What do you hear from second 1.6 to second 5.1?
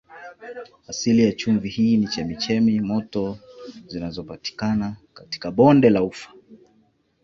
hii ni chemchemi moto zinazopatikana